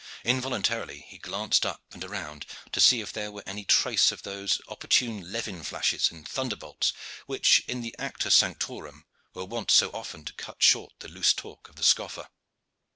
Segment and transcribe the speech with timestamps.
[0.23, 4.59] Involuntarily he glanced up and around to see if there were any trace of those
[4.67, 6.91] opportune levin flashes and thunderbolts
[7.27, 11.69] which, in the "Acta Sanctorum," were wont so often to cut short the loose talk
[11.69, 12.29] of the scoffer.